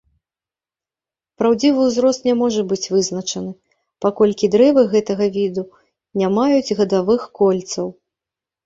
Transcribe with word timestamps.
Праўдзівы 1.41 1.79
ўзрост 1.89 2.21
не 2.29 2.33
можа 2.41 2.61
быць 2.73 2.89
вызначаны, 2.95 3.51
паколькі 4.07 4.51
дрэвы 4.57 4.81
гэтага 4.95 5.25
віду 5.37 5.63
не 6.23 6.27
маюць 6.41 6.75
гадавых 6.83 7.21
кольцаў. 7.43 7.87